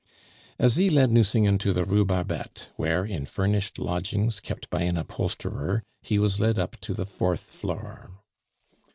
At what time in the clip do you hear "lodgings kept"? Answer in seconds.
3.77-4.67